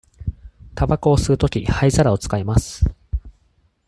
[0.73, 2.89] たばこを吸うとき、灰皿を使います。